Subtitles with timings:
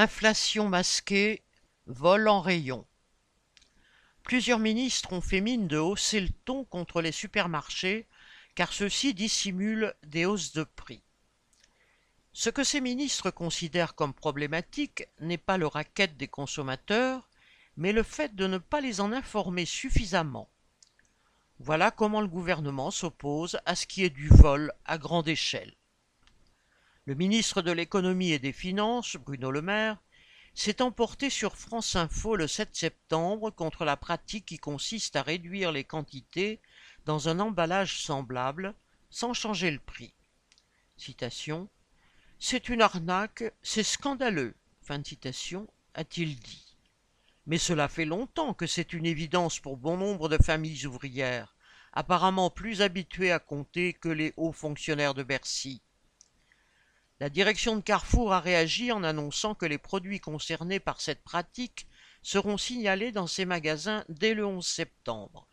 [0.00, 1.42] Inflation masquée,
[1.86, 2.86] vol en rayon.
[4.22, 8.06] Plusieurs ministres ont fait mine de hausser le ton contre les supermarchés
[8.54, 11.02] car ceux-ci dissimulent des hausses de prix.
[12.32, 17.28] Ce que ces ministres considèrent comme problématique n'est pas le racket des consommateurs,
[17.76, 20.48] mais le fait de ne pas les en informer suffisamment.
[21.58, 25.74] Voilà comment le gouvernement s'oppose à ce qui est du vol à grande échelle.
[27.08, 29.96] Le ministre de l'économie et des finances, Bruno Le Maire,
[30.52, 35.72] s'est emporté sur France Info le 7 septembre contre la pratique qui consiste à réduire
[35.72, 36.60] les quantités
[37.06, 38.74] dans un emballage semblable
[39.08, 40.12] sans changer le prix.
[40.98, 44.54] C'est une arnaque, c'est scandaleux.
[45.94, 46.76] A-t-il dit.
[47.46, 51.56] Mais cela fait longtemps que c'est une évidence pour bon nombre de familles ouvrières,
[51.94, 55.80] apparemment plus habituées à compter que les hauts fonctionnaires de Bercy.
[57.20, 61.88] La direction de Carrefour a réagi en annonçant que les produits concernés par cette pratique
[62.22, 65.48] seront signalés dans ses magasins dès le 11 septembre.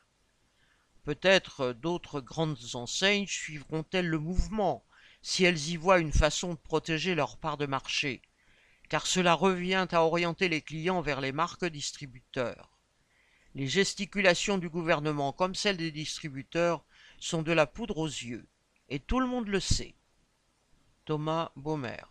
[1.05, 4.85] Peut-être d'autres grandes enseignes suivront-elles le mouvement
[5.23, 8.21] si elles y voient une façon de protéger leur part de marché,
[8.87, 12.77] car cela revient à orienter les clients vers les marques distributeurs.
[13.55, 16.85] Les gesticulations du gouvernement comme celles des distributeurs
[17.17, 18.45] sont de la poudre aux yeux,
[18.89, 19.94] et tout le monde le sait.
[21.05, 22.01] Thomas Baumer